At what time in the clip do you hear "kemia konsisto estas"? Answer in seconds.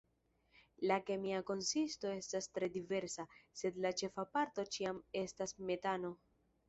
1.09-2.49